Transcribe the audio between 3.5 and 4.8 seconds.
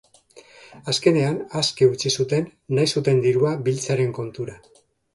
biltzearen kontura.